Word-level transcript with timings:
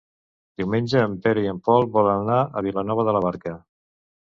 Diumenge 0.61 1.03
en 1.09 1.13
Pere 1.25 1.43
i 1.43 1.51
en 1.51 1.59
Pol 1.69 1.87
volen 1.99 2.23
anar 2.23 2.39
a 2.41 2.65
Vilanova 2.71 3.09
de 3.11 3.17
la 3.19 3.25
Barca. 3.29 3.57